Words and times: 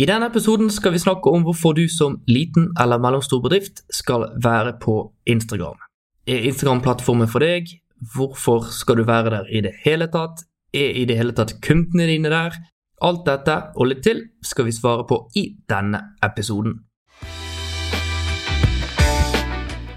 I 0.00 0.06
denne 0.08 0.30
episoden 0.30 0.70
skal 0.72 0.94
vi 0.94 0.98
snakke 1.02 1.28
om 1.28 1.42
hvorfor 1.44 1.74
du 1.76 1.82
som 1.92 2.14
liten 2.24 2.70
eller 2.80 2.96
mellomstor 3.04 3.42
bedrift 3.44 3.82
skal 3.92 4.30
være 4.40 4.78
på 4.80 4.94
Instagram. 5.28 5.76
Er 6.24 6.46
Instagram-plattformen 6.48 7.28
for 7.28 7.44
deg? 7.44 7.68
Hvorfor 8.14 8.64
skal 8.72 8.96
du 8.96 9.04
være 9.04 9.30
der 9.34 9.50
i 9.52 9.60
det 9.60 9.74
hele 9.84 10.06
tatt? 10.08 10.46
Er 10.72 10.96
i 10.96 11.04
det 11.04 11.18
hele 11.18 11.34
tatt 11.36 11.58
kundene 11.60 12.06
dine 12.08 12.32
der? 12.32 12.56
Alt 13.04 13.26
dette 13.28 13.58
og 13.76 13.90
litt 13.90 14.00
til 14.06 14.22
skal 14.40 14.70
vi 14.70 14.72
svare 14.72 15.04
på 15.04 15.20
i 15.36 15.44
denne 15.68 16.00
episoden. 16.24 16.80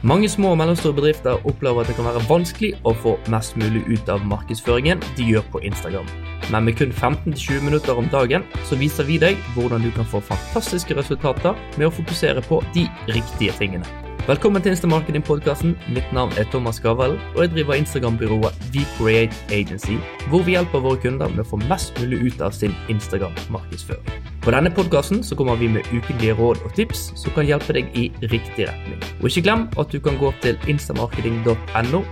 Mange 0.03 0.27
små 0.27 0.51
og 0.51 0.59
mellomstore 0.59 0.99
bedrifter 0.99 1.47
opplever 1.47 1.79
at 1.79 1.87
det 1.87 1.95
kan 1.95 2.11
være 2.11 2.27
vanskelig 2.27 2.75
å 2.83 2.91
få 2.91 3.15
mest 3.31 3.55
mulig 3.55 3.87
ut 3.87 4.11
av 4.11 4.27
markedsføringen 4.27 4.99
de 5.15 5.31
gjør 5.31 5.47
på 5.55 5.63
Instagram. 5.63 6.11
Men 6.51 6.65
med 6.67 6.77
kun 6.77 6.91
15-20 6.91 7.63
minutter 7.63 7.97
om 7.97 8.09
dagen 8.11 8.43
så 8.67 8.75
viser 8.79 9.07
vi 9.07 9.19
deg 9.21 9.39
hvordan 9.55 9.83
du 9.83 9.91
kan 9.95 10.07
få 10.07 10.23
fantastiske 10.23 10.97
resultater 10.97 11.55
med 11.77 11.87
å 11.89 11.93
fokusere 11.93 12.43
på 12.47 12.63
de 12.75 12.87
riktige 13.11 13.55
tingene. 13.59 13.87
Velkommen 14.23 14.63
til 14.63 14.71
Instamarketing-podkasten. 14.71 15.73
Mitt 15.91 16.13
navn 16.15 16.31
er 16.39 16.45
Thomas 16.47 16.79
Gavel, 16.79 17.17
og 17.35 17.41
jeg 17.41 17.49
driver 17.51 17.75
Instagram-byrået 17.75 18.61
VCreate 18.71 19.35
Agency, 19.51 19.97
hvor 20.31 20.45
vi 20.47 20.55
hjelper 20.55 20.79
våre 20.79 21.01
kunder 21.03 21.27
med 21.33 21.43
å 21.43 21.49
få 21.49 21.59
mest 21.65 21.99
mulig 21.99 22.21
ut 22.29 22.43
av 22.45 22.55
sin 22.55 22.71
Instagram-markedsføring. 22.93 24.29
På 24.43 24.51
denne 24.55 24.71
podkasten 24.71 25.19
kommer 25.35 25.59
vi 25.59 25.67
med 25.67 25.91
ukentlige 25.91 26.37
råd 26.39 26.63
og 26.63 26.71
tips 26.75 27.09
som 27.19 27.35
kan 27.35 27.47
hjelpe 27.51 27.75
deg 27.75 27.91
i 27.99 28.09
riktig 28.31 28.69
retning. 28.69 29.03
Og 29.19 29.27
ikke 29.27 29.43
glem 29.43 29.67
at 29.75 29.91
du 29.91 29.99
kan 29.99 30.15
gå 30.19 30.31
til 30.43 30.59
instamarketing.no 30.71 32.03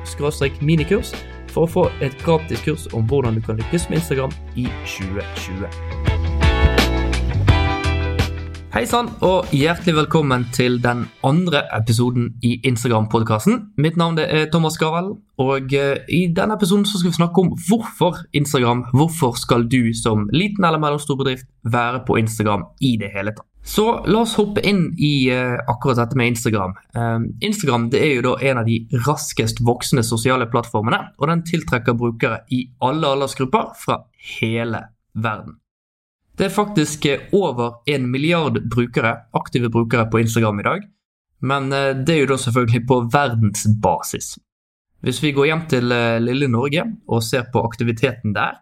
minikurs 0.59 1.16
for 1.51 1.67
å 1.67 1.71
få 1.71 1.87
et 2.03 2.15
gratis 2.25 2.63
kurs 2.65 2.87
om 2.95 3.05
hvordan 3.07 3.37
du 3.37 3.43
kan 3.45 3.59
lykkes 3.59 3.89
med 3.89 4.01
Instagram 4.01 4.33
i 4.55 4.67
2020. 4.87 6.11
Hei 8.71 8.85
sann, 8.87 9.09
og 9.19 9.49
hjertelig 9.51 9.97
velkommen 9.97 10.45
til 10.55 10.77
den 10.79 11.01
andre 11.27 11.65
episoden 11.75 12.30
i 12.39 12.53
Instagram-podkasten. 12.69 13.58
Mitt 13.83 13.99
navn 13.99 14.16
er 14.23 14.45
Thomas 14.53 14.80
Gavel, 14.80 15.11
og 15.43 15.75
eh, 15.75 15.99
i 16.08 16.21
denne 16.31 16.55
episoden 16.55 16.88
skal 16.88 17.09
vi 17.09 17.17
snakke 17.19 17.43
om 17.43 17.52
hvorfor 17.67 18.23
Instagram. 18.31 18.86
Hvorfor 18.95 19.36
skal 19.36 19.67
du 19.67 19.91
som 19.91 20.30
liten 20.31 20.63
eller 20.63 20.80
mellomstor 20.80 21.19
bedrift 21.19 21.52
være 21.67 22.05
på 22.08 22.15
Instagram 22.23 22.69
i 22.80 22.95
det 23.02 23.11
hele 23.11 23.36
tatt? 23.36 23.50
Så 23.64 24.06
la 24.09 24.23
oss 24.26 24.34
hoppe 24.40 24.62
inn 24.66 24.88
i 24.98 25.30
uh, 25.30 25.59
akkurat 25.70 26.00
dette 26.00 26.17
med 26.17 26.34
Instagram. 26.34 26.73
Uh, 26.98 27.28
Instagram 27.45 27.90
det 27.94 28.02
er 28.02 28.16
jo 28.16 28.23
da 28.26 28.36
en 28.50 28.62
av 28.64 28.66
de 28.66 28.80
raskest 29.06 29.62
voksende 29.66 30.04
sosiale 30.06 30.48
plattformene, 30.50 31.00
og 31.22 31.30
den 31.30 31.44
tiltrekker 31.45 31.98
brukere 31.98 32.42
i 32.50 32.64
alle 32.82 33.14
aldersgrupper 33.14 33.76
fra 33.78 34.02
hele 34.39 34.88
verden. 35.14 35.59
Det 36.38 36.48
er 36.48 36.56
faktisk 36.56 37.06
eh, 37.06 37.28
over 37.38 37.84
en 37.92 38.08
milliard 38.09 38.58
brukere, 38.72 39.14
aktive 39.38 39.70
brukere 39.70 40.08
på 40.09 40.23
Instagram 40.23 40.59
i 40.59 40.66
dag. 40.66 40.88
Men 41.45 41.70
uh, 41.70 41.92
det 41.94 42.16
er 42.16 42.23
jo 42.23 42.32
da 42.34 42.42
selvfølgelig 42.42 42.86
på 42.89 43.00
verdensbasis. 43.14 44.34
Hvis 45.06 45.22
vi 45.22 45.36
går 45.38 45.52
hjem 45.52 45.66
til 45.70 45.94
uh, 45.94 46.17
lille 46.22 46.50
Norge 46.50 46.88
og 47.08 47.22
ser 47.26 47.45
på 47.54 47.62
aktiviteten 47.62 48.34
der, 48.34 48.58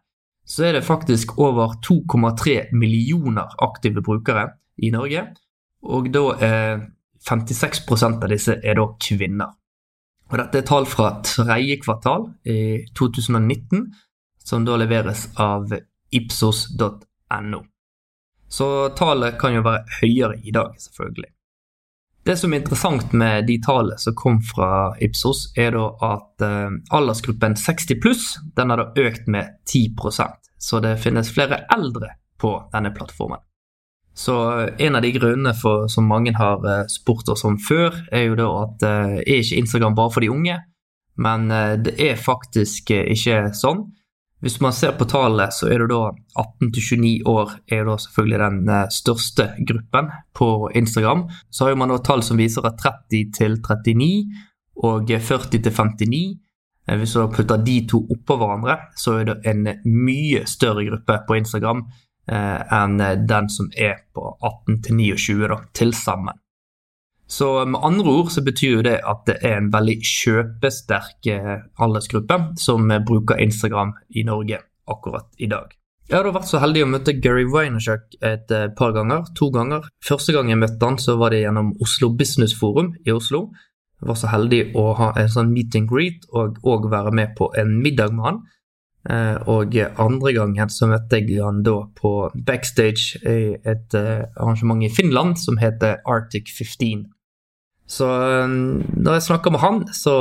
så 0.50 0.66
er 0.66 0.76
det 0.76 0.88
faktisk 0.88 1.38
over 1.40 1.78
2,3 1.86 2.74
millioner 2.74 3.54
aktive 3.64 4.02
brukere 4.04 4.50
i 4.82 4.92
Norge. 4.94 5.26
Og 5.90 6.10
da 6.14 6.26
er 6.44 6.84
56% 7.30 8.24
av 8.24 8.32
disse 8.32 8.58
er 8.60 8.80
da 8.80 8.86
kvinner. 9.02 9.56
Og 10.30 10.38
dette 10.38 10.62
er 10.62 10.68
tall 10.68 10.86
fra 10.90 11.16
tredje 11.26 11.80
kvartal 11.82 12.28
i 12.46 12.86
2019, 12.98 13.88
som 14.46 14.66
da 14.66 14.78
leveres 14.78 15.28
av 15.42 15.74
ipsos.no. 16.14 17.64
Så 18.50 18.68
tallet 18.98 19.38
kan 19.42 19.54
jo 19.54 19.66
være 19.66 20.00
høyere 20.00 20.40
i 20.42 20.54
dag, 20.54 20.74
selvfølgelig. 20.82 21.30
Det 22.26 22.36
som 22.38 22.54
er 22.54 22.62
interessant 22.62 23.14
med 23.18 23.48
de 23.48 23.56
tallene 23.64 23.98
som 24.02 24.14
kom 24.18 24.42
fra 24.46 24.92
Ipsos, 25.02 25.48
er 25.58 25.72
da 25.74 25.86
at 26.06 26.44
uh, 26.46 26.76
aldersgruppen 26.94 27.56
60 27.58 28.02
pluss 28.04 28.26
den 28.58 28.74
har 28.74 28.82
da 28.82 29.06
økt 29.08 29.30
med 29.32 29.56
10% 29.70 30.50
så 30.60 30.80
det 30.80 30.98
finnes 30.98 31.32
flere 31.34 31.64
eldre 31.76 32.12
på 32.38 32.52
denne 32.74 32.92
plattformen. 32.92 33.40
Så 34.20 34.36
en 34.82 34.98
av 35.00 35.06
de 35.06 35.14
grunnene 35.16 35.54
for, 35.56 35.88
som 35.88 36.10
mange 36.10 36.34
har 36.36 36.66
uh, 36.66 36.84
spurt 36.92 37.30
oss 37.32 37.46
om 37.48 37.56
før, 37.62 37.96
er 38.12 38.28
jo 38.28 38.36
da 38.40 38.50
at 38.66 38.84
er 38.90 39.40
ikke 39.40 39.62
Instagram 39.62 39.96
bare 39.96 40.12
for 40.12 40.26
de 40.26 40.34
unge? 40.34 40.58
Men 41.20 41.48
det 41.84 41.98
er 42.00 42.20
faktisk 42.20 42.94
ikke 42.96 43.50
sånn. 43.56 43.82
Hvis 44.40 44.62
man 44.64 44.74
ser 44.74 44.94
på 44.96 45.08
tallene, 45.10 45.50
så 45.52 45.68
er 45.68 45.82
det 45.82 45.90
da 45.92 46.14
18 46.40 46.70
29 46.72 47.28
år 47.28 47.58
er 47.68 47.84
da 47.88 47.96
selvfølgelig 48.00 48.40
den 48.40 48.70
eh, 48.72 48.92
største 48.96 49.48
gruppen 49.68 50.12
på 50.36 50.70
Instagram. 50.80 51.26
Så 51.52 51.68
har 51.68 51.76
man 51.76 51.92
da 51.92 51.98
tall 52.00 52.24
som 52.24 52.40
viser 52.40 52.68
at 52.68 52.80
30 52.80 53.34
til 53.36 53.58
39 53.60 54.08
og 54.88 55.12
40 55.12 55.60
til 55.60 55.74
59 55.76 56.22
eh, 56.88 56.96
Hvis 57.02 57.16
man 57.20 57.34
putter 57.36 57.60
de 57.66 57.82
to 57.92 58.00
oppå 58.16 58.40
hverandre, 58.40 58.78
så 58.96 59.20
er 59.20 59.28
det 59.28 59.42
en 59.52 59.68
mye 59.84 60.46
større 60.48 60.88
gruppe 60.88 61.20
på 61.28 61.40
Instagram 61.42 61.84
eh, 61.84 62.06
enn 62.30 63.00
den 63.28 63.50
som 63.50 63.72
er 63.74 64.04
på 64.14 64.24
18 64.38 64.84
til 64.86 65.00
29 65.00 65.50
da, 65.50 65.58
til 65.74 65.94
sammen. 65.98 66.38
Så 67.30 67.66
med 67.66 67.82
andre 67.84 68.10
ord 68.10 68.32
så 68.34 68.42
betyr 68.42 68.80
jo 68.80 68.86
det 68.86 68.96
at 69.06 69.28
det 69.30 69.36
er 69.46 69.60
en 69.60 69.68
veldig 69.74 70.00
kjøpesterk 70.02 71.28
eh, 71.30 71.60
aldersgruppe 71.78 72.40
som 72.58 72.90
bruker 73.06 73.38
Instagram 73.38 73.94
i 74.18 74.24
Norge 74.26 74.58
akkurat 74.90 75.30
i 75.38 75.46
dag. 75.52 75.76
Jeg 76.10 76.18
har 76.18 76.26
da 76.26 76.34
vært 76.34 76.50
så 76.50 76.58
heldig 76.58 76.82
å 76.82 76.90
møte 76.90 77.14
Gary 77.22 77.46
Vaynerchuk 77.46 78.18
et 78.26 78.50
eh, 78.50 78.72
par 78.74 78.96
ganger. 78.98 79.28
To 79.38 79.52
ganger. 79.54 79.86
Første 80.02 80.34
gang 80.34 80.50
jeg 80.50 80.58
møtte 80.58 80.82
han, 80.82 80.98
så 80.98 81.20
var 81.22 81.36
det 81.36 81.44
gjennom 81.44 81.76
Oslo 81.86 82.10
Business 82.18 82.56
Forum 82.58 82.96
i 83.06 83.14
Oslo. 83.14 83.52
Jeg 84.02 84.10
var 84.10 84.18
så 84.18 84.32
heldig 84.34 84.64
å 84.80 84.88
ha 84.98 85.12
en 85.20 85.30
sånn 85.30 85.54
meet 85.54 85.78
and 85.78 85.90
greet 85.92 86.26
og 86.34 86.58
òg 86.66 86.90
være 86.90 87.14
med 87.14 87.38
på 87.38 87.52
en 87.62 87.78
middag 87.84 88.16
med 88.16 88.26
han. 88.26 88.42
Eh, 89.10 89.38
og 89.50 89.76
andre 89.98 90.34
gangen 90.38 90.70
så 90.70 90.90
møtte 90.90 91.22
jeg 91.22 91.42
han 91.42 91.64
da 91.66 91.80
på 91.98 92.30
backstage 92.46 93.18
i 93.24 93.56
et 93.58 93.96
arrangement 93.96 94.84
i 94.86 94.92
Finland 94.94 95.40
som 95.42 95.58
heter 95.58 96.04
Arctic 96.06 96.54
15. 96.54 97.08
Så 97.90 98.06
um, 98.06 98.86
når 98.98 99.14
jeg 99.14 99.22
snakker 99.22 99.52
med 99.52 99.60
han, 99.60 99.94
så 99.94 100.14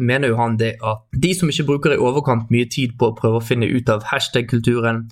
mener 0.00 0.28
jo 0.28 0.36
han 0.36 0.58
det 0.60 0.74
at 0.84 1.06
de 1.22 1.32
som 1.34 1.48
ikke 1.48 1.64
bruker 1.70 1.94
i 1.94 2.00
overkant 2.00 2.50
mye 2.52 2.68
tid 2.68 2.98
på 3.00 3.10
å 3.10 3.14
prøve 3.16 3.40
å 3.40 3.44
finne 3.44 3.68
ut 3.70 3.88
av 3.88 4.04
hashtag-kulturen, 4.10 5.06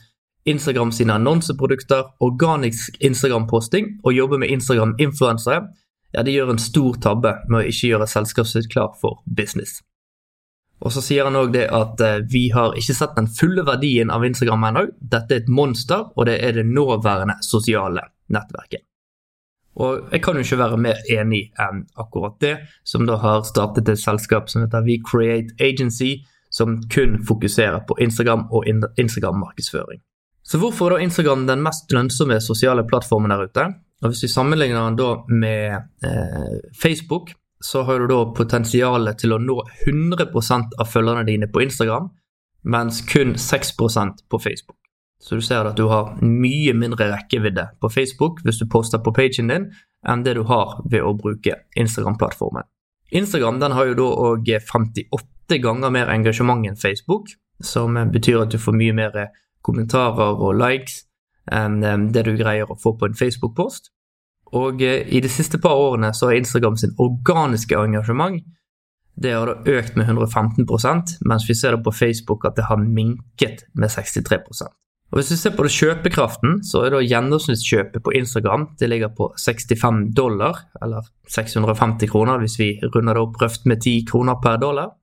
Instagram 0.45 0.93
sine 0.93 1.17
annonseprodukter, 1.17 2.11
organisk 2.21 2.99
Instagram-posting 3.01 3.89
og 4.05 4.13
jobbe 4.13 4.43
med 4.43 4.53
Instagram-influensere, 4.53 5.63
ja, 6.13 6.23
de 6.27 6.35
gjør 6.35 6.53
en 6.53 6.61
stor 6.61 6.99
tabbe 7.01 7.33
med 7.49 7.63
å 7.63 7.65
ikke 7.71 7.95
gjøre 7.95 8.11
selskapet 8.11 8.53
sitt 8.53 8.69
klar 8.75 8.93
for 9.01 9.23
business. 9.25 9.81
Og 10.83 10.91
så 10.91 11.03
sier 11.05 11.29
han 11.29 11.39
òg 11.39 11.53
det 11.55 11.69
at 11.71 12.01
uh, 12.03 12.17
vi 12.31 12.49
har 12.55 12.75
ikke 12.79 12.97
sett 12.97 13.15
den 13.19 13.29
fulle 13.31 13.63
verdien 13.67 14.11
av 14.11 14.25
Instagram 14.27 14.67
ennå. 14.71 14.87
Dette 14.99 15.37
er 15.37 15.45
et 15.45 15.53
monster, 15.53 16.09
og 16.17 16.27
det 16.27 16.41
er 16.43 16.57
det 16.59 16.67
nåværende 16.67 17.39
sosiale 17.47 18.03
nettverket. 18.33 18.83
Og 19.81 20.11
jeg 20.13 20.21
kan 20.25 20.37
jo 20.37 20.45
ikke 20.45 20.61
være 20.61 20.81
mer 20.85 20.99
enig 21.15 21.47
enn 21.61 21.87
akkurat 22.01 22.35
det, 22.45 22.57
som 22.85 23.07
da 23.09 23.17
har 23.23 23.47
startet 23.49 23.89
et 23.89 24.01
selskap 24.01 24.51
som 24.53 24.65
heter 24.65 24.85
We 24.85 24.99
Create 25.01 25.55
Agency, 25.65 26.27
som 26.53 26.83
kun 26.93 27.23
fokuserer 27.25 27.81
på 27.89 27.97
Instagram 28.05 28.45
og 28.53 28.67
Instagram-markedsføring. 28.69 30.03
Så 30.45 30.59
hvorfor 30.61 30.91
er 30.91 30.99
da 30.99 31.07
Instagram 31.07 31.47
den 31.49 31.63
mest 31.65 31.93
lønnsomme 31.95 32.37
sosiale 32.45 32.85
plattformen 32.85 33.33
der 33.33 33.47
ute? 33.47 33.65
Og 34.03 34.11
Hvis 34.11 34.25
vi 34.27 34.29
sammenligner 34.29 34.85
den 34.85 34.99
da 34.99 35.15
med 35.31 35.79
eh, 36.05 36.59
Facebook, 36.83 37.33
så 37.63 37.83
har 37.87 38.03
du 38.03 38.11
da 38.11 38.21
potensialet 38.35 39.21
til 39.23 39.35
å 39.35 39.41
nå 39.41 39.59
100% 39.87 40.77
av 40.83 40.89
følgerne 40.91 41.25
dine 41.29 41.49
på 41.49 41.63
Instagram, 41.63 42.11
mens 42.63 43.01
kun 43.07 43.37
6% 43.39 44.25
på 44.31 44.41
Facebook. 44.43 44.79
Så 45.23 45.39
du 45.39 45.43
ser 45.47 45.69
at 45.71 45.79
du 45.79 45.87
har 45.87 46.17
mye 46.23 46.75
mindre 46.75 47.07
rekkevidde 47.13 47.69
på 47.81 47.91
Facebook 47.95 48.41
hvis 48.43 48.59
du 48.59 48.67
poster 48.71 48.99
på 48.99 49.15
pagen 49.15 49.53
din, 49.53 49.69
enn 50.03 50.25
det 50.27 50.35
du 50.35 50.43
har 50.49 50.81
ved 50.91 51.07
å 51.07 51.15
bruke 51.15 51.55
Instagram-plattformen. 51.79 52.67
Instagram 53.15 53.61
den 53.63 53.77
har 53.77 53.93
jo 53.93 53.99
da 54.01 54.09
òg 54.27 54.51
58 54.67 55.61
ganger 55.63 55.95
mer 55.95 56.11
engasjement 56.11 56.67
enn 56.67 56.81
Facebook, 56.81 57.31
som 57.63 57.95
betyr 58.11 58.43
at 58.43 58.51
du 58.51 58.59
får 58.59 58.75
mye 58.75 58.97
mer 58.99 59.19
kommentarer 59.63 60.43
og 60.43 60.59
likes 60.59 61.05
enn 61.53 61.79
det 62.15 62.25
du 62.27 62.35
greier 62.39 62.71
å 62.71 62.79
få 62.79 62.97
på 62.99 63.07
en 63.07 63.19
Facebook-post. 63.19 63.93
Og 64.59 64.83
eh, 64.83 65.07
i 65.09 65.23
de 65.25 65.31
siste 65.33 65.61
par 65.63 65.79
årene 65.79 66.13
så 66.15 66.31
har 66.31 66.41
Instagram 66.41 66.77
sin 66.81 66.97
organiske 67.01 67.79
engasjement 67.79 68.43
det 69.23 69.33
har 69.37 69.45
da 69.47 69.77
økt 69.79 69.97
med 69.97 70.09
115% 70.09 71.19
mens 71.29 71.49
vi 71.49 71.55
ser 71.55 71.77
det 71.77 71.85
på 71.85 71.93
Facebook 71.93 72.47
at 72.49 72.57
det 72.57 72.65
har 72.71 72.81
minket 72.81 73.67
med 73.77 73.93
63% 73.93 74.73
og 75.13 75.19
Hvis 75.19 75.31
vi 75.31 75.37
ser 75.37 75.53
på 75.53 75.65
det 75.67 75.75
kjøpekraften, 75.75 76.63
så 76.65 76.87
er 76.87 76.95
da 76.95 77.03
gjennomsnittskjøpet 77.05 78.01
på 78.01 78.15
Instagram 78.17 78.71
det 78.81 78.89
ligger 78.89 79.11
på 79.13 79.27
65 79.37 80.15
dollar, 80.17 80.57
eller 80.81 81.05
650 81.29 82.09
kroner 82.09 82.41
hvis 82.41 82.57
vi 82.57 82.69
runder 82.95 83.19
det 83.19 83.25
opp 83.27 83.37
røft 83.43 83.69
med 83.69 83.83
10 83.85 84.07
kroner 84.09 84.41
per 84.41 84.57
dollar. 84.57 84.95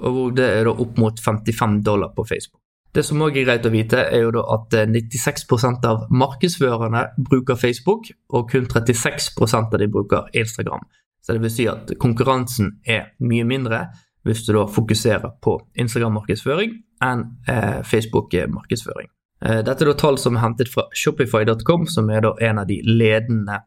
Og 0.00 0.32
det 0.38 0.46
er 0.54 0.64
da 0.64 0.72
opp 0.72 0.96
mot 0.96 1.20
55 1.20 1.82
dollar 1.84 2.16
på 2.16 2.24
Facebook. 2.24 2.62
Det 2.96 3.02
som 3.04 3.20
òg 3.20 3.34
er 3.36 3.44
greit 3.44 3.66
å 3.68 3.70
vite, 3.74 3.98
er 4.08 4.22
jo 4.24 4.40
at 4.40 4.72
96% 4.88 5.84
av 5.84 6.06
markedsførerne 6.08 7.02
bruker 7.28 7.58
Facebook, 7.60 8.08
og 8.32 8.48
kun 8.48 8.64
36% 8.72 9.74
av 9.76 9.82
de 9.82 9.88
bruker 9.92 10.30
Instagram. 10.32 10.86
Så 11.20 11.36
det 11.36 11.42
vil 11.42 11.52
si 11.52 11.66
at 11.68 11.92
konkurransen 12.00 12.78
er 12.88 13.10
mye 13.20 13.44
mindre 13.44 13.82
hvis 14.26 14.46
du 14.46 14.54
da 14.56 14.64
fokuserer 14.70 15.34
på 15.44 15.58
Instagram-markedsføring 15.76 16.72
enn 17.04 17.26
eh, 17.50 17.82
Facebook-markedsføring. 17.84 19.10
Eh, 19.44 19.60
dette 19.66 19.84
er 19.84 19.92
da 19.92 19.96
tall 20.00 20.16
som 20.22 20.38
er 20.38 20.46
hentet 20.46 20.72
fra 20.72 20.86
Shopify.com, 20.96 21.84
som 21.92 22.08
er 22.10 22.24
da 22.24 22.32
en 22.48 22.62
av 22.62 22.70
de 22.70 22.80
ledende 22.86 23.60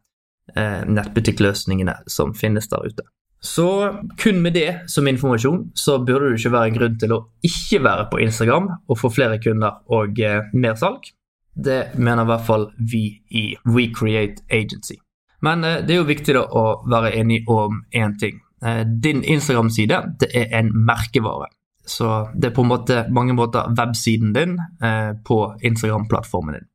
eh, 0.56 0.82
nettbutikkløsningene 0.90 2.00
som 2.10 2.34
finnes 2.34 2.72
der 2.74 2.90
ute. 2.90 3.06
Så 3.40 3.96
kun 4.20 4.42
med 4.44 4.54
det 4.54 4.90
som 4.92 5.08
informasjon, 5.08 5.72
så 5.74 5.98
burde 6.04 6.30
det 6.30 6.40
ikke 6.42 6.52
være 6.52 6.70
en 6.70 6.76
grunn 6.76 6.98
til 7.00 7.14
å 7.16 7.20
ikke 7.46 7.80
være 7.86 8.08
på 8.12 8.20
Instagram 8.26 8.68
og 8.76 9.00
få 9.00 9.12
flere 9.16 9.40
kunder 9.40 9.80
og 9.96 10.20
eh, 10.20 10.50
mer 10.54 10.76
salg. 10.80 11.08
Det 11.56 11.96
mener 11.96 12.26
i 12.26 12.32
hvert 12.34 12.48
fall 12.48 12.66
vi 12.92 13.04
i 13.32 13.46
WeCreate 13.68 14.44
Agency. 14.52 15.00
Men 15.42 15.64
eh, 15.64 15.80
det 15.86 15.96
er 15.96 16.02
jo 16.02 16.10
viktig 16.10 16.36
da 16.36 16.44
å 16.44 16.66
være 16.92 17.14
enig 17.20 17.46
om 17.48 17.80
én 17.96 18.18
ting. 18.20 18.42
Eh, 18.66 18.84
din 18.84 19.24
Instagram-side 19.24 20.02
det 20.20 20.30
er 20.36 20.52
en 20.60 20.74
merkevare. 20.76 21.48
Så 21.90 22.30
det 22.36 22.52
er 22.52 22.56
på 22.56 22.66
en 22.66 22.74
måte, 22.74 23.06
mange 23.10 23.34
måter 23.34 23.72
websiden 23.78 24.34
din 24.36 24.58
eh, 24.84 25.16
på 25.26 25.40
Instagram-plattformen 25.66 26.60
din. 26.60 26.68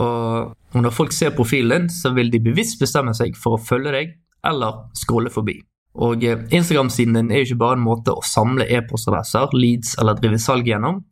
Og 0.00 0.82
når 0.82 0.94
folk 0.94 1.14
ser 1.14 1.34
profilen 1.34 1.86
din, 1.86 1.94
så 1.94 2.12
vil 2.14 2.30
de 2.32 2.42
bevisst 2.42 2.78
bestemme 2.82 3.14
seg 3.16 3.38
for 3.38 3.56
å 3.56 3.62
følge 3.62 3.94
deg 3.94 4.12
eller 4.46 4.86
scrolle 4.96 5.32
forbi. 5.32 5.58
Og 6.00 6.24
eh, 6.24 6.44
Instagram-siden 6.54 7.18
din 7.18 7.32
er 7.32 7.42
jo 7.42 7.50
ikke 7.50 7.62
bare 7.64 7.78
en 7.78 7.86
måte 7.86 8.14
å 8.14 8.24
samle 8.26 8.68
e-postadresser, 8.70 9.56
leads 9.56 9.96
eller 9.98 10.18
drive 10.20 10.38
salg 10.42 10.68
gjennom. 10.70 11.02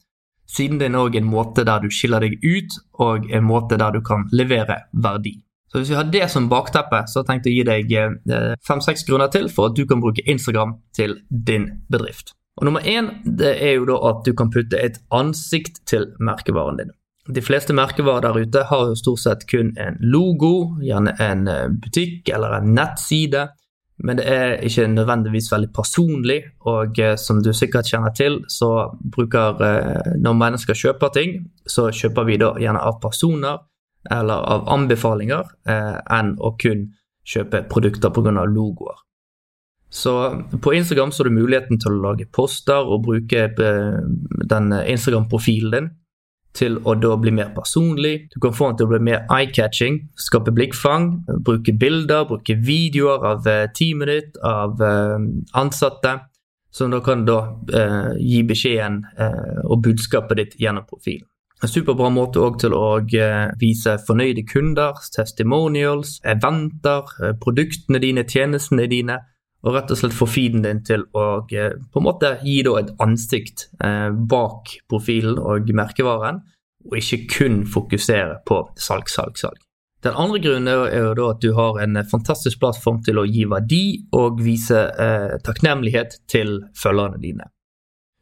Siden 0.48 0.78
din 0.80 0.94
er 0.96 1.04
òg 1.04 1.18
en 1.18 1.28
måte 1.28 1.64
der 1.68 1.82
du 1.82 1.90
skiller 1.92 2.24
deg 2.24 2.38
ut, 2.40 2.78
og 3.04 3.28
en 3.34 3.44
måte 3.44 3.76
der 3.80 3.98
du 3.98 4.00
kan 4.04 4.24
levere 4.32 4.84
verdi. 4.92 5.36
Så 5.68 5.82
Hvis 5.82 5.90
vi 5.90 5.98
har 5.98 6.08
det 6.08 6.30
som 6.32 6.48
bakteppe, 6.48 7.02
så 7.06 7.20
har 7.20 7.36
jeg 7.36 7.50
å 7.50 7.56
gi 7.56 7.64
deg 7.68 7.92
eh, 7.92 8.54
fem-seks 8.64 9.04
grunner 9.04 9.28
til 9.32 9.50
for 9.52 9.68
at 9.68 9.76
du 9.76 9.84
kan 9.86 10.00
bruke 10.00 10.24
Instagram 10.24 10.78
til 10.96 11.18
din 11.28 11.68
bedrift. 11.92 12.32
Og 12.58 12.64
Nummer 12.66 12.80
én 12.80 13.10
det 13.38 13.52
er 13.62 13.76
jo 13.76 13.84
da 13.90 13.98
at 14.08 14.24
du 14.26 14.32
kan 14.34 14.50
putte 14.50 14.80
et 14.80 14.96
ansikt 15.14 15.82
til 15.86 16.08
merkevaren 16.18 16.80
din. 16.80 16.94
De 17.28 17.42
fleste 17.44 17.74
merkevarer 17.76 18.24
der 18.24 18.40
ute 18.40 18.64
har 18.70 18.86
jo 18.88 18.96
stort 18.96 19.20
sett 19.20 19.44
kun 19.50 19.74
en 19.76 19.98
logo, 20.00 20.78
gjerne 20.80 21.12
en 21.20 21.48
eh, 21.48 21.66
butikk 21.68 22.30
eller 22.32 22.56
en 22.56 22.70
nettside, 22.72 23.42
men 23.98 24.20
det 24.20 24.24
er 24.30 24.54
ikke 24.64 24.86
nødvendigvis 24.88 25.50
veldig 25.52 25.68
personlig. 25.76 26.38
Og 26.70 26.98
eh, 27.02 27.16
som 27.20 27.42
du 27.44 27.50
sikkert 27.52 27.90
kjenner 27.90 28.14
til, 28.16 28.40
så 28.48 28.70
bruker 29.16 29.60
eh, 29.66 30.14
når 30.16 30.38
mennesker 30.40 30.78
kjøper 30.78 31.12
ting, 31.12 31.36
så 31.68 31.90
kjøper 31.92 32.30
vi 32.30 32.38
da 32.40 32.54
gjerne 32.56 32.80
av 32.80 32.96
personer 33.02 33.60
eller 34.08 34.46
av 34.54 34.68
anbefalinger 34.72 35.50
enn 35.66 36.30
å 36.40 36.52
kun 36.56 36.86
kjøpe 37.28 37.64
produkter 37.68 38.12
pga. 38.14 38.30
logoer. 38.46 39.02
Så 39.90 40.12
på 40.62 40.72
Instagram 40.72 41.10
så 41.12 41.24
har 41.24 41.28
du 41.28 41.36
muligheten 41.36 41.80
til 41.82 41.92
å 41.92 42.02
lage 42.06 42.28
poster 42.32 42.78
og 42.78 43.02
bruke 43.04 43.48
den 43.58 44.72
Instagram-profilen 44.72 45.74
din 45.74 45.90
til 46.56 46.78
å 46.86 46.94
da 46.98 47.14
bli 47.20 47.32
mer 47.34 47.52
personlig. 47.54 48.28
Du 48.32 48.38
kan 48.42 48.54
få 48.56 48.70
den 48.70 48.80
til 48.80 48.88
å 48.88 48.92
bli 48.92 49.00
mer 49.10 49.26
eye-catching, 49.34 50.00
skape 50.18 50.54
blikkfang, 50.54 51.10
bruke 51.44 51.74
bilder, 51.78 52.26
bruke 52.30 52.56
videoer 52.64 53.26
av 53.32 53.48
eh, 53.50 53.66
teamet 53.76 54.12
ditt, 54.12 54.40
av 54.42 54.82
eh, 54.82 55.16
ansatte, 55.60 56.18
som 56.74 56.92
da 56.92 57.00
kan 57.04 57.24
da 57.28 57.38
eh, 57.74 58.12
gi 58.20 58.42
beskjeden 58.48 59.02
eh, 59.18 59.64
og 59.66 59.82
budskapet 59.86 60.42
ditt 60.42 60.56
gjennom 60.60 60.86
profilen. 60.88 61.26
En 61.58 61.70
superbra 61.70 62.06
måte 62.14 62.38
òg 62.38 62.60
til 62.62 62.74
å 62.76 63.00
eh, 63.02 63.48
vise 63.58 63.96
fornøyde 64.06 64.44
kunder, 64.46 64.98
testimonials, 65.14 66.18
eventer, 66.22 67.10
produktene 67.42 67.98
dine, 68.02 68.22
tjenestene 68.28 68.86
dine 68.90 69.18
og 69.66 69.74
rett 69.74 69.90
og 69.90 69.98
slett 69.98 70.14
få 70.14 70.28
feeden 70.30 70.62
din 70.62 70.82
til 70.86 71.04
å 71.18 71.24
eh, 71.50 71.74
på 71.74 72.00
en 72.00 72.06
måte 72.06 72.36
gi 72.44 72.60
et 72.62 72.92
ansikt 73.02 73.68
eh, 73.84 74.10
bak 74.10 74.76
profilen 74.90 75.38
og 75.38 75.70
merkevaren, 75.74 76.42
og 76.88 76.98
ikke 76.98 77.24
kun 77.32 77.64
fokusere 77.66 78.42
på 78.46 78.62
salg, 78.78 79.10
salg, 79.10 79.36
salg. 79.38 79.58
Den 80.06 80.14
andre 80.14 80.38
grunnen 80.38 80.68
er 80.70 81.16
jo 81.18 81.26
at 81.26 81.42
du 81.42 81.50
har 81.56 81.80
en 81.82 81.98
fantastisk 82.06 82.60
plattform 82.62 83.00
til 83.02 83.18
å 83.18 83.26
gi 83.26 83.44
verdi 83.50 83.84
og 84.14 84.38
vise 84.46 84.84
eh, 84.94 85.38
takknemlighet 85.42 86.20
til 86.30 86.60
følgerne 86.78 87.18
dine. 87.18 87.48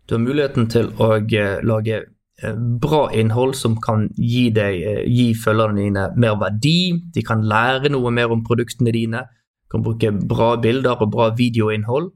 Du 0.09 0.17
har 0.17 0.23
muligheten 0.25 0.71
til 0.73 0.89
å 1.03 1.11
eh, 1.19 1.59
lage 1.61 1.99
eh, 2.01 2.57
bra 2.81 3.03
innhold 3.13 3.53
som 3.61 3.77
kan 3.83 4.07
gi, 4.17 4.49
deg, 4.57 5.05
gi 5.05 5.35
følgerne 5.37 5.83
dine 5.83 6.07
mer 6.17 6.39
verdi, 6.41 6.97
de 7.13 7.27
kan 7.27 7.45
lære 7.45 7.93
noe 7.93 8.15
mer 8.15 8.33
om 8.33 8.45
produktene 8.47 8.97
dine, 8.97 9.27
kan 9.71 9.83
bruke 9.83 10.13
bra 10.13 10.55
bilder 10.63 11.03
og 11.03 11.13
bra 11.15 11.31
videoinnhold, 11.37 12.11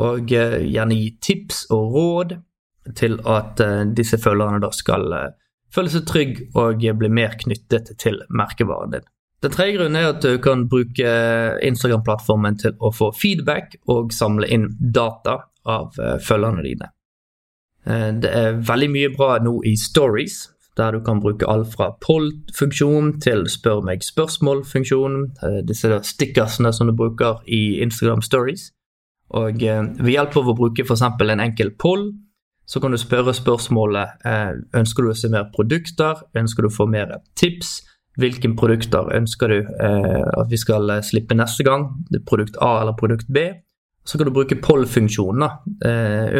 og 0.00 0.32
eh, 0.32 0.58
gjerne 0.70 0.98
gi 0.98 1.10
tips 1.22 1.64
og 1.74 1.94
råd 1.94 2.36
til 2.98 3.18
at 3.28 3.62
eh, 3.64 3.86
disse 3.96 4.18
følgerne 4.22 4.60
da 4.62 4.70
skal 4.74 5.06
eh, 5.16 5.32
føle 5.74 5.92
seg 5.92 6.06
trygg 6.06 6.44
og 6.58 6.84
bli 6.98 7.10
mer 7.10 7.36
knyttet 7.40 7.94
til 8.02 8.20
merkevaren 8.30 8.94
din. 8.94 9.08
Den 9.40 9.54
tredje 9.54 9.78
grunnen 9.78 9.96
er 9.96 10.10
at 10.10 10.22
du 10.22 10.36
kan 10.42 10.66
bruke 10.68 11.10
Instagram-plattformen 11.64 12.58
til 12.60 12.74
å 12.76 12.90
få 12.92 13.08
feedback 13.16 13.78
og 13.88 14.12
samle 14.12 14.50
inn 14.52 14.66
data 14.92 15.38
av 15.64 15.96
følgerne 15.96 16.64
dine. 16.66 16.90
Det 18.20 18.28
er 18.36 18.58
veldig 18.68 18.88
mye 18.92 19.12
bra 19.14 19.38
nå 19.40 19.54
i 19.64 19.72
stories, 19.80 20.42
der 20.76 20.92
du 20.92 21.00
kan 21.04 21.20
bruke 21.20 21.48
alt 21.50 21.72
fra 21.74 21.90
poll-funksjon 22.04 23.16
til 23.22 23.46
spør 23.50 23.82
meg 23.86 24.04
spørsmål-funksjon. 24.06 25.20
Eh, 25.42 25.60
disse 25.66 26.00
stickersene 26.06 26.72
som 26.72 26.90
du 26.90 26.94
bruker 26.96 27.42
i 27.46 27.80
Instagram 27.82 28.22
Stories. 28.22 28.70
Og 29.36 29.62
eh, 29.62 29.82
ved 29.98 30.14
hjelp 30.14 30.36
av 30.40 30.50
å 30.52 30.56
bruke 30.58 30.86
f.eks. 30.86 31.02
en 31.02 31.46
enkel 31.46 31.74
poll, 31.78 32.10
så 32.70 32.78
kan 32.82 32.94
du 32.94 33.00
spørre 33.02 33.34
spørsmålet 33.34 34.26
eh, 34.26 34.52
ønsker 34.78 35.02
du 35.02 35.12
å 35.12 35.16
se 35.18 35.30
mer 35.32 35.48
produkter, 35.54 36.22
ønsker 36.38 36.62
du 36.62 36.70
å 36.70 36.76
få 36.76 36.86
mer 36.90 37.18
tips, 37.38 37.80
hvilke 38.20 38.50
produkter 38.58 39.06
ønsker 39.16 39.48
du 39.48 39.68
at 39.70 40.48
vi 40.50 40.58
skal 40.58 40.90
slippe 41.06 41.32
neste 41.38 41.62
gang, 41.64 41.86
produkt 42.28 42.58
A 42.60 42.80
eller 42.82 42.96
produkt 42.98 43.30
B. 43.32 43.46
Så 44.04 44.18
kan 44.18 44.26
du 44.28 44.34
bruke 44.34 44.58
poll-funksjonen 44.60 45.46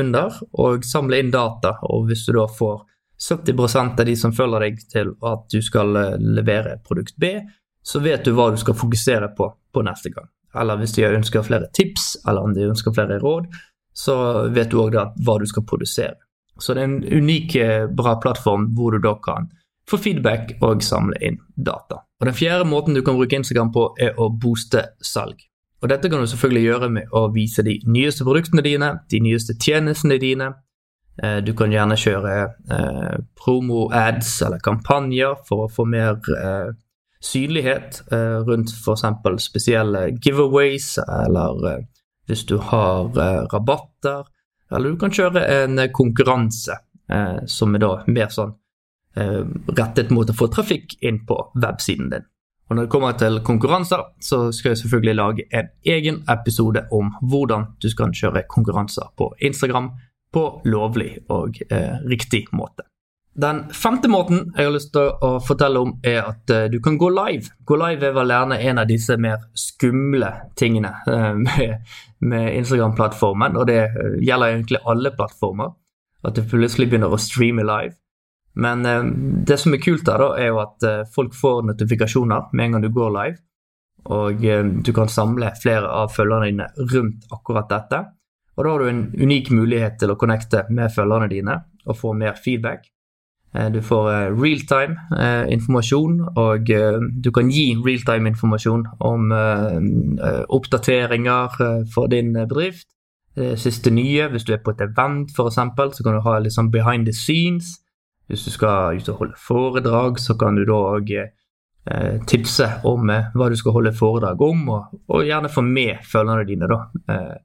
under 0.03 0.35
og 0.61 0.85
samle 0.85 1.23
inn 1.23 1.31
data, 1.33 1.77
og 1.87 2.11
hvis 2.11 2.27
du 2.27 2.35
da 2.37 2.45
får 2.51 2.83
70 3.29 3.77
av 4.01 4.05
de 4.07 4.17
som 4.17 4.33
følger 4.33 4.65
deg 4.65 4.79
til 4.91 5.15
at 5.29 5.47
du 5.53 5.61
skal 5.63 5.97
eh, 5.97 6.19
levere 6.21 6.79
produkt 6.87 7.17
B, 7.21 7.37
så 7.83 8.01
vet 8.01 8.25
du 8.25 8.33
hva 8.37 8.51
du 8.51 8.61
skal 8.61 8.77
fokusere 8.77 9.33
på 9.37 9.49
på 9.73 9.83
neste 9.87 10.11
gang. 10.11 10.29
Eller 10.61 10.81
hvis 10.81 10.97
de 10.97 11.07
ønsker 11.07 11.45
flere 11.47 11.69
tips, 11.77 12.17
eller 12.27 12.43
om 12.43 12.55
de 12.55 12.67
ønsker 12.67 12.95
flere 12.95 13.21
råd, 13.23 13.47
så 13.95 14.17
vet 14.51 14.71
du 14.71 14.81
òg 14.83 14.97
hva 14.97 15.37
du 15.39 15.47
skal 15.47 15.67
produsere. 15.67 16.17
Så 16.61 16.75
det 16.75 16.83
er 16.83 16.89
en 16.89 17.05
unik, 17.05 17.55
eh, 17.57 17.87
bra 17.87 18.17
plattform 18.21 18.71
hvor 18.77 18.93
du 18.93 18.99
da 18.99 19.15
kan 19.23 19.49
få 19.91 19.99
feedback 19.99 20.57
og 20.63 20.83
samle 20.83 21.17
inn 21.25 21.39
data. 21.57 22.03
Og 22.21 22.27
Den 22.27 22.35
fjerde 22.35 22.69
måten 22.69 22.95
du 22.95 23.03
kan 23.03 23.17
bruke 23.17 23.37
Instagram 23.37 23.73
på, 23.73 23.95
er 23.99 24.19
å 24.19 24.29
booste 24.31 24.85
salg. 25.03 25.41
Og 25.83 25.89
Dette 25.89 26.11
kan 26.11 26.21
du 26.21 26.27
selvfølgelig 26.27 26.65
gjøre 26.65 26.91
med 26.91 27.15
å 27.17 27.33
vise 27.33 27.63
de 27.65 27.81
nyeste 27.87 28.25
produktene 28.25 28.63
dine, 28.63 29.01
de 29.11 29.21
nyeste 29.21 29.57
tjenestene 29.57 30.19
dine, 30.21 30.53
du 31.45 31.51
kan 31.53 31.73
gjerne 31.73 31.97
kjøre 32.01 32.35
eh, 32.73 33.17
promo-ads 33.37 34.29
eller 34.47 34.63
kampanjer 34.65 35.35
for 35.45 35.67
å 35.67 35.73
få 35.73 35.85
mer 35.85 36.17
eh, 36.33 36.71
synlighet 37.21 38.03
eh, 38.13 38.39
rundt 38.47 38.73
f.eks. 38.73 39.05
spesielle 39.45 40.11
giveaways, 40.25 40.99
eller 40.99 41.69
eh, 41.69 41.85
hvis 42.27 42.47
du 42.47 42.57
har 42.59 43.11
eh, 43.19 43.43
rabatter. 43.53 44.25
Eller 44.71 44.91
du 44.91 44.97
kan 44.97 45.13
kjøre 45.13 45.45
en 45.45 45.81
konkurranse 45.93 46.79
eh, 47.11 47.39
som 47.47 47.75
er 47.75 47.85
da 47.85 47.95
mer 48.09 48.33
sånn 48.35 48.57
rettet 49.11 50.13
mot 50.15 50.29
å 50.31 50.35
få 50.39 50.47
trafikk 50.55 50.93
inn 51.03 51.17
på 51.27 51.35
websiden 51.59 52.13
din. 52.13 52.27
Og 52.71 52.77
Når 52.77 52.85
det 52.85 52.91
kommer 52.93 53.17
til 53.19 53.41
konkurranser, 53.43 54.05
så 54.23 54.53
skal 54.55 54.71
jeg 54.71 54.79
selvfølgelig 54.85 55.15
lage 55.19 55.47
en 55.51 55.73
egen 55.83 56.21
episode 56.31 56.85
om 56.95 57.11
hvordan 57.19 57.65
du 57.83 57.89
skal 57.91 58.15
kjøre 58.15 58.45
konkurranser 58.47 59.11
på 59.19 59.33
Instagram, 59.43 59.91
på 60.35 60.45
lovlig 60.71 61.17
og 61.29 61.59
eh, 61.71 61.99
riktig 62.07 62.47
måte. 62.53 62.91
Den 63.41 63.69
femte 63.73 64.09
måten 64.09 64.51
jeg 64.57 64.67
har 64.67 64.73
lyst 64.75 64.91
til 64.93 65.13
å 65.23 65.37
fortelle 65.45 65.81
om, 65.81 65.93
er 66.03 66.25
at 66.33 66.51
eh, 66.51 66.67
du 66.73 66.81
kan 66.83 66.99
gå 66.99 67.09
live. 67.15 67.53
Gå 67.65 67.79
live 67.79 68.09
er 68.09 68.17
vel 68.17 68.33
gjerne 68.35 68.59
en 68.59 68.81
av 68.83 68.89
disse 68.91 69.17
mer 69.23 69.45
skumle 69.55 70.33
tingene 70.59 70.91
eh, 71.07 71.31
med, 71.39 71.93
med 72.27 72.57
Instagram-plattformen, 72.59 73.57
og 73.57 73.69
det 73.71 73.79
eh, 73.87 74.19
gjelder 74.27 74.57
egentlig 74.57 74.83
alle 74.85 75.15
plattformer. 75.15 75.77
At 76.27 76.37
du 76.37 76.43
plutselig 76.45 76.91
begynner 76.91 77.15
å 77.15 77.21
streame 77.23 77.65
live. 77.65 77.95
Men 78.61 78.83
det 79.47 79.57
som 79.63 79.73
er 79.73 79.81
kult 79.81 80.03
da, 80.05 80.19
er 80.37 80.51
jo 80.51 80.59
at 80.61 80.85
folk 81.15 81.33
får 81.39 81.63
notifikasjoner 81.69 82.51
med 82.53 82.65
en 82.65 82.75
gang 82.75 82.83
du 82.85 82.91
går 82.93 83.13
live. 83.15 83.39
Og 84.13 84.43
du 84.85 84.91
kan 84.93 85.09
samle 85.09 85.53
flere 85.63 85.89
av 85.89 86.11
følgerne 86.13 86.51
dine 86.51 86.67
rundt 86.91 87.31
akkurat 87.33 87.71
dette. 87.71 88.03
Og 88.61 88.67
da 88.67 88.73
har 88.75 88.83
du 88.83 88.91
en 88.91 89.05
unik 89.17 89.49
mulighet 89.57 89.97
til 90.03 90.13
å 90.13 90.19
connecte 90.21 90.67
med 90.69 90.93
følgerne 90.93 91.31
dine 91.33 91.55
og 91.89 91.97
få 91.97 92.13
mer 92.13 92.37
feedback. 92.37 92.85
Du 93.73 93.81
får 93.83 94.37
realtime 94.37 95.01
informasjon, 95.51 96.21
og 96.39 96.69
du 96.69 97.31
kan 97.35 97.49
gi 97.51 97.73
realtime 97.81 98.31
informasjon 98.31 98.85
om 99.09 99.33
oppdateringer 100.55 101.57
for 101.91 102.13
din 102.13 102.31
bedrift. 102.37 102.87
Det 103.35 103.59
siste 103.59 103.91
nye, 103.91 104.29
hvis 104.29 104.45
du 104.45 104.53
er 104.53 104.63
på 104.63 104.75
et 104.75 104.83
event 104.85 105.31
f.eks., 105.31 105.59
så 105.97 106.05
kan 106.05 106.17
du 106.19 106.23
ha 106.25 106.39
litt 106.39 106.55
sånn 106.55 106.71
behind 106.71 107.07
the 107.09 107.15
scenes. 107.17 107.79
Hvis 108.31 108.45
du 108.47 108.53
skal 108.55 108.99
ut 108.99 109.09
og 109.11 109.23
holde 109.23 109.39
foredrag, 109.39 110.19
så 110.23 110.37
kan 110.39 110.59
du 110.59 110.65
da 110.69 110.79
òg 110.95 111.13
eh, 111.17 112.19
tipse 112.31 112.67
om 112.87 113.11
eh, 113.11 113.31
hva 113.35 113.49
du 113.51 113.57
skal 113.59 113.75
holde 113.75 113.95
foredrag 113.97 114.43
om, 114.47 114.69
og, 114.71 115.23
gjerne 115.27 115.51
få 115.51 115.65
med 115.67 116.05
følgerne 116.07 116.47
dine 116.47 116.69
da, 116.71 116.81
eh, 117.07 117.17
eh, 117.17 117.39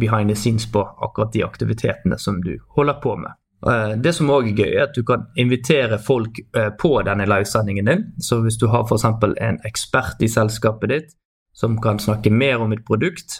behind 0.00 0.28
the 0.28 0.36
scenes 0.36 0.66
på 0.72 0.82
akkurat 0.82 1.32
de 1.32 1.44
aktivitetene 1.44 2.18
som 2.18 2.42
du 2.44 2.58
holder 2.76 2.98
på 3.02 3.16
med. 3.16 3.32
Eh, 3.66 3.96
det 4.00 4.12
som 4.16 4.30
òg 4.32 4.50
er 4.50 4.62
gøy, 4.62 4.70
er 4.72 4.84
at 4.86 4.96
du 4.96 5.02
kan 5.06 5.26
invitere 5.38 6.00
folk 6.00 6.40
eh, 6.56 6.70
på 6.80 6.94
denne 7.04 7.26
livesendingen 7.28 7.90
din. 7.90 8.04
Så 8.18 8.40
hvis 8.44 8.58
du 8.60 8.68
har 8.72 8.86
f.eks. 8.86 9.04
en 9.04 9.60
ekspert 9.68 10.22
i 10.24 10.30
selskapet 10.32 10.92
ditt 10.94 11.16
som 11.52 11.76
kan 11.82 11.98
snakke 12.00 12.30
mer 12.32 12.62
om 12.62 12.72
et 12.72 12.84
produkt, 12.86 13.34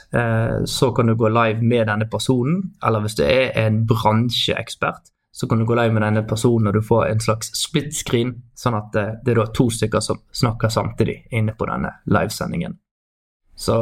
så 0.66 0.88
kan 0.92 1.06
du 1.06 1.14
gå 1.16 1.28
live 1.30 1.62
med 1.62 1.86
denne 1.86 2.08
personen. 2.10 2.72
Eller 2.84 3.00
hvis 3.00 3.14
det 3.16 3.28
er 3.30 3.54
en 3.62 3.78
bransjeekspert, 3.86 5.12
så 5.32 5.48
kan 5.48 5.58
du 5.58 5.64
gå 5.64 5.76
live 5.78 5.94
med 5.94 6.02
denne 6.02 6.24
personen 6.28 6.68
og 6.68 6.74
du 6.74 6.82
får 6.84 7.06
en 7.06 7.22
slags 7.22 7.52
split 7.56 7.94
screen, 7.96 8.34
sånn 8.58 8.76
at 8.76 8.90
det, 8.92 9.30
er 9.30 9.54
to 9.54 9.70
stykker 9.70 10.02
som 10.04 10.20
snakker 10.36 10.68
samtidig 10.74 11.20
inne 11.30 11.54
på 11.56 11.70
denne 11.70 11.94
livesendingen. 12.10 12.74
Så 13.60 13.76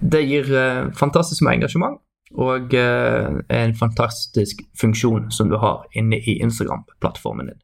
det 0.00 0.24
gir 0.26 0.48
eh, 0.54 0.88
fantastisk 0.98 1.44
med 1.46 1.60
engasjement 1.60 2.00
og 2.42 2.72
eh, 2.74 3.28
en 3.54 3.74
fantastisk 3.76 4.64
funksjon 4.80 5.28
som 5.30 5.50
du 5.52 5.60
har 5.62 5.84
inne 5.94 6.18
i 6.18 6.40
Instagram-plattformen 6.42 7.52
din. 7.52 7.60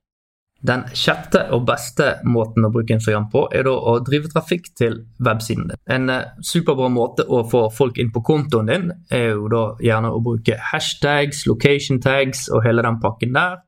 Den 0.68 0.84
sjette 0.94 1.44
og 1.54 1.64
beste 1.66 2.16
måten 2.26 2.66
å 2.66 2.70
bruke 2.74 2.94
Instagram 2.94 3.28
på, 3.30 3.44
er 3.54 3.66
da 3.66 3.74
å 3.74 3.96
drive 4.06 4.30
trafikk 4.32 4.72
til 4.78 4.96
websiden 5.22 5.68
din. 5.70 5.80
En 5.86 6.10
uh, 6.10 6.32
superbra 6.42 6.88
måte 6.90 7.22
å 7.30 7.44
få 7.46 7.60
folk 7.70 7.98
inn 8.02 8.10
på 8.10 8.24
kontoen 8.26 8.70
din, 8.70 8.88
er 9.14 9.36
jo 9.36 9.46
da 9.52 9.62
gjerne 9.82 10.10
å 10.10 10.18
bruke 10.22 10.58
hashtags, 10.72 11.44
location 11.46 12.02
tags 12.02 12.48
og 12.50 12.66
hele 12.66 12.82
den 12.86 12.98
pakken 13.02 13.38
der. 13.38 13.60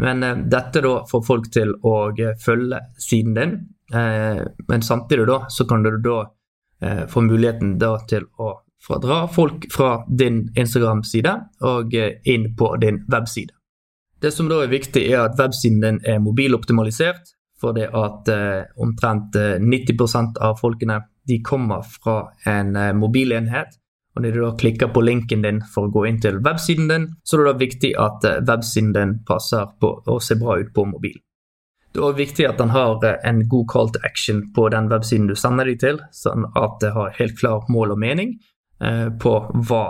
Men 0.00 0.24
dette 0.48 0.80
da 0.80 0.94
får 1.10 1.26
folk 1.26 1.50
til 1.52 1.74
å 1.84 1.94
følge 2.40 2.78
siden 2.96 3.36
din. 3.36 3.56
men 3.92 4.82
samtidig 4.86 5.26
da 5.28 5.42
så 5.52 5.66
kan 5.68 5.82
du 5.84 5.90
da 6.00 6.22
få 6.80 7.20
muligheten 7.26 7.74
da 7.78 7.90
til 8.08 8.24
å 8.40 8.54
dra 9.02 9.26
folk 9.28 9.66
fra 9.72 9.90
din 10.08 10.46
Instagram-side 10.56 11.34
og 11.68 11.92
inn 11.94 12.46
på 12.56 12.70
din 12.80 13.02
webside. 13.12 13.52
Det 14.20 14.32
som 14.32 14.48
da 14.48 14.62
er 14.64 14.72
viktig, 14.72 15.02
er 15.08 15.22
at 15.24 15.38
websiden 15.40 15.80
din 15.84 16.00
er 16.04 16.20
mobiloptimalisert. 16.20 17.36
For 17.60 17.76
det 17.76 17.90
at 17.92 18.28
eh, 18.32 18.64
omtrent 18.80 19.36
90 19.36 19.92
eh, 20.00 20.28
av 20.40 20.56
folkene 20.60 21.02
de 21.28 21.42
kommer 21.44 21.84
fra 21.84 22.30
en 22.48 22.76
eh, 22.76 22.94
mobilenhet. 22.96 23.76
Og 24.16 24.24
når 24.24 24.32
du 24.34 24.40
da 24.42 24.52
klikker 24.58 24.90
på 24.94 25.02
linken 25.04 25.44
din 25.44 25.60
for 25.74 25.86
å 25.86 25.92
gå 25.92 26.06
inn 26.08 26.20
til 26.22 26.40
websiden 26.44 26.88
din, 26.90 27.08
så 27.22 27.36
er 27.36 27.42
det 27.42 27.50
da 27.50 27.64
viktig 27.64 27.90
at 28.06 28.28
eh, 28.28 28.40
websiden 28.48 28.94
din 28.96 29.18
passer 29.28 29.68
på 29.80 29.92
å 30.08 30.16
se 30.24 30.38
bra 30.40 30.56
ut 30.60 30.72
på 30.74 30.86
mobil. 30.88 31.18
Det 31.90 31.98
er 31.98 32.06
også 32.06 32.20
viktig 32.20 32.46
at 32.46 32.60
den 32.60 32.70
har 32.70 33.02
eh, 33.06 33.18
en 33.26 33.42
god 33.50 33.66
call 33.72 33.90
to 33.90 34.02
action 34.06 34.44
på 34.54 34.68
den 34.70 34.90
websiden 34.92 35.26
du 35.26 35.34
sender 35.34 35.66
dem 35.66 35.78
til, 35.82 36.00
sånn 36.14 36.46
at 36.58 36.78
det 36.82 36.94
har 36.94 37.16
helt 37.18 37.38
klar 37.38 37.66
mål 37.68 37.96
og 37.96 38.02
mening 38.02 38.36
eh, 38.82 39.08
på 39.10 39.34
hva 39.66 39.84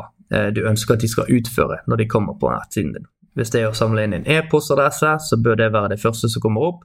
du 0.55 0.61
ønsker 0.63 0.95
at 0.95 1.03
de 1.03 1.09
skal 1.11 1.27
utføre 1.27 1.81
når 1.91 1.99
de 1.99 2.05
kommer 2.07 2.37
på 2.39 2.53
nettsiden 2.53 2.93
din. 2.95 3.07
Hvis 3.35 3.51
det 3.51 3.65
er 3.65 3.73
å 3.73 3.75
samle 3.75 4.05
inn 4.07 4.15
en 4.15 4.29
e-postadresse, 4.31 5.17
så 5.27 5.39
bør 5.43 5.59
det 5.59 5.73
være 5.75 5.91
det 5.91 5.99
første 5.99 6.31
som 6.31 6.45
kommer 6.45 6.69
opp. 6.69 6.85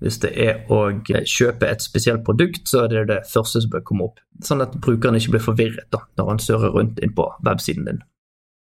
Hvis 0.00 0.18
det 0.20 0.32
er 0.36 0.64
å 0.72 0.80
kjøpe 1.04 1.68
et 1.68 1.84
spesielt 1.84 2.24
produkt, 2.24 2.66
så 2.68 2.84
er 2.84 2.92
det 2.92 3.04
det 3.08 3.22
første 3.30 3.62
som 3.64 3.72
bør 3.72 3.84
komme 3.84 4.08
opp. 4.10 4.20
Sånn 4.44 4.64
at 4.64 4.76
brukeren 4.84 5.16
ikke 5.16 5.36
blir 5.36 5.44
forvirret 5.44 5.88
da, 5.94 6.02
når 6.20 6.30
han 6.32 6.42
surrer 6.42 6.74
rundt 6.74 7.00
inn 7.04 7.14
på 7.16 7.28
websiden 7.46 7.88
din. 7.88 8.02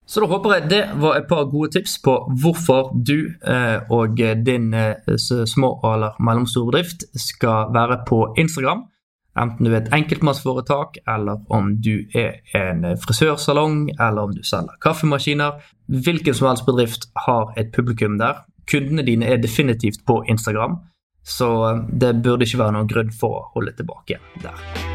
Så 0.09 0.23
da 0.23 0.27
håper 0.31 0.55
jeg 0.55 0.69
det 0.71 0.83
var 0.97 1.19
et 1.19 1.27
par 1.29 1.45
gode 1.51 1.69
tips 1.75 1.99
på 2.01 2.15
hvorfor 2.41 2.89
du 2.95 3.29
eh, 3.45 3.91
og 3.93 4.17
din 4.17 4.73
eh, 4.73 5.17
små 5.45 5.75
eller 5.85 6.17
mellomstore 6.17 6.71
bedrift 6.71 7.05
skal 7.13 7.69
være 7.75 8.01
på 8.09 8.23
Instagram. 8.41 8.87
Enten 9.39 9.65
du 9.65 9.71
er 9.71 9.83
et 9.83 9.93
enkeltmannsforetak, 9.93 10.97
eller 11.07 11.37
om 11.53 11.75
du 11.77 12.09
er 12.17 12.41
en 12.57 12.83
frisørsalong, 12.97 13.91
eller 13.99 14.25
om 14.25 14.35
du 14.35 14.41
selger 14.43 14.81
kaffemaskiner. 14.81 15.61
Hvilken 15.87 16.33
som 16.33 16.49
helst 16.49 16.65
bedrift 16.65 17.07
har 17.27 17.53
et 17.57 17.71
publikum 17.75 18.17
der. 18.19 18.43
Kundene 18.69 19.05
dine 19.05 19.29
er 19.29 19.37
definitivt 19.37 20.05
på 20.07 20.23
Instagram, 20.29 20.79
så 21.23 21.49
det 22.01 22.17
burde 22.23 22.45
ikke 22.45 22.65
være 22.65 22.77
noen 22.77 22.89
grunn 22.89 23.13
for 23.13 23.39
å 23.39 23.49
holde 23.55 23.77
tilbake 23.77 24.21
der. 24.43 24.88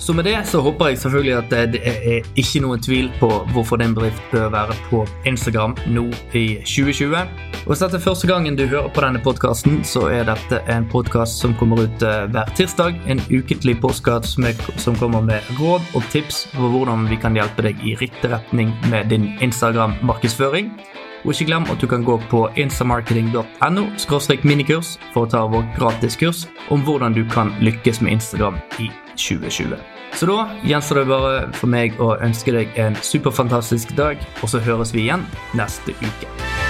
Så 0.00 0.14
med 0.16 0.24
det 0.24 0.38
så 0.48 0.60
håper 0.64 0.88
jeg 0.88 0.98
selvfølgelig 0.98 1.34
at 1.36 1.50
det 1.50 1.80
er 1.84 2.28
ikke 2.40 2.62
noen 2.64 2.80
tvil 2.80 3.10
på 3.20 3.28
hvorfor 3.52 3.76
din 3.76 3.92
bedrift 3.94 4.22
bør 4.32 4.48
være 4.54 4.76
på 4.88 5.02
Instagram 5.28 5.74
nå 5.92 6.06
i 6.32 6.44
2020. 6.64 7.16
Og 7.60 7.66
Hvis 7.66 7.82
dette 7.84 7.98
er 7.98 8.04
første 8.06 8.30
gangen 8.30 8.56
du 8.56 8.64
hører 8.64 8.88
på 8.88 9.04
denne 9.04 9.20
podkasten, 9.20 9.82
så 9.84 10.06
er 10.08 10.24
dette 10.24 10.62
en 10.72 10.86
podkast 10.88 11.42
som 11.44 11.52
kommer 11.60 11.84
ut 11.84 12.02
eh, 12.02 12.24
hver 12.32 12.48
tirsdag. 12.56 12.96
En 13.12 13.20
ukentlig 13.28 13.76
postkast 13.82 14.40
som 14.80 14.96
kommer 14.96 15.20
med 15.20 15.52
råd 15.60 15.92
og 15.94 16.08
tips 16.10 16.46
på 16.54 16.72
hvordan 16.72 17.04
vi 17.10 17.20
kan 17.20 17.36
hjelpe 17.36 17.68
deg 17.68 17.84
i 17.84 17.92
riktig 18.00 18.32
retning 18.32 18.72
med 18.88 19.12
din 19.12 19.34
Instagram-markedsføring. 19.44 20.72
Og 21.26 21.34
ikke 21.34 21.50
glem 21.52 21.68
at 21.68 21.80
du 21.80 21.86
kan 21.86 22.04
gå 22.04 22.16
på 22.30 22.46
instamarketing.no 22.56 23.84
minikurs 24.48 24.96
for 25.12 25.26
å 25.26 25.30
ta 25.30 25.44
vårt 25.44 25.76
gratiskurs 25.76 26.46
om 26.72 26.80
hvordan 26.88 27.12
du 27.12 27.26
kan 27.28 27.52
lykkes 27.60 28.00
med 28.00 28.16
Instagram 28.16 28.56
i 28.80 28.88
2020. 29.20 29.78
Så 30.16 30.26
da 30.26 30.48
gjenstår 30.66 31.02
det 31.02 31.06
bare 31.12 31.36
for 31.54 31.70
meg 31.70 32.00
å 32.02 32.14
ønske 32.18 32.54
deg 32.56 32.74
en 32.80 32.98
superfantastisk 32.98 33.94
dag, 33.98 34.18
og 34.42 34.50
så 34.50 34.62
høres 34.64 34.94
vi 34.96 35.06
igjen 35.06 35.26
neste 35.58 35.94
uke. 36.02 36.69